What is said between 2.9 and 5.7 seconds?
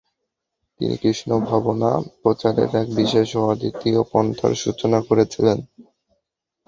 বিশেষ ও অদ্বিতীয় পন্থার সূচনা করেছিলেন।